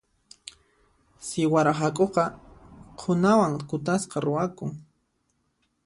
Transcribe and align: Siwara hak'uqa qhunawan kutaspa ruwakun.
Siwara 1.27 1.73
hak'uqa 1.79 2.23
qhunawan 2.99 3.53
kutaspa 3.69 4.17
ruwakun. 4.25 4.71